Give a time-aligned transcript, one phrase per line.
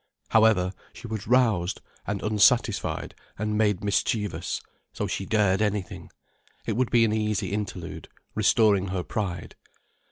[0.29, 4.59] However, she was roused and unsatisfied and made mischievous,
[4.93, 6.09] so she dared anything.
[6.65, 9.55] It would be an easy interlude, restoring her pride.